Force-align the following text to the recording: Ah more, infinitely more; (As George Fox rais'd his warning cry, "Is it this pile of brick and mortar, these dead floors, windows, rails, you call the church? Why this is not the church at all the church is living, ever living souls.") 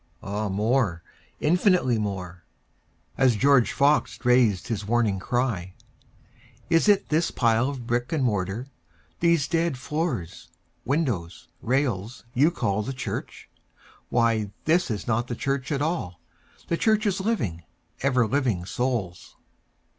Ah 0.23 0.49
more, 0.49 1.03
infinitely 1.39 1.99
more; 1.99 2.43
(As 3.19 3.35
George 3.35 3.71
Fox 3.71 4.17
rais'd 4.25 4.67
his 4.67 4.83
warning 4.87 5.19
cry, 5.19 5.75
"Is 6.71 6.89
it 6.89 7.09
this 7.09 7.29
pile 7.29 7.69
of 7.69 7.85
brick 7.85 8.11
and 8.11 8.23
mortar, 8.23 8.65
these 9.19 9.47
dead 9.47 9.77
floors, 9.77 10.49
windows, 10.85 11.49
rails, 11.61 12.23
you 12.33 12.49
call 12.49 12.81
the 12.81 12.93
church? 12.93 13.47
Why 14.09 14.49
this 14.65 14.89
is 14.89 15.05
not 15.05 15.27
the 15.27 15.35
church 15.35 15.71
at 15.71 15.83
all 15.83 16.19
the 16.67 16.77
church 16.77 17.05
is 17.05 17.19
living, 17.21 17.61
ever 18.01 18.25
living 18.25 18.65
souls.") 18.65 19.35